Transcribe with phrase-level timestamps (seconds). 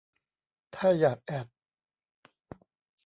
[0.75, 1.47] ถ้าอยากแอด